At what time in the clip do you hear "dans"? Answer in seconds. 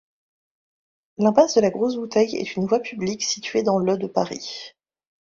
3.61-3.77